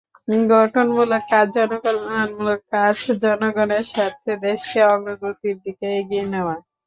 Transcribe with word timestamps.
গঠনমূলক 0.51 1.23
কাজ, 1.31 1.47
জনকল্যাণমূলক 1.55 2.61
কাজ, 2.73 2.95
জনগণের 3.23 3.83
স্বার্থে 3.91 4.33
দেশকে 4.45 4.79
অগ্রগতির 4.93 5.57
দিকে 5.65 5.87
এগিয়ে 5.99 6.25
নেওয়া। 6.33 6.55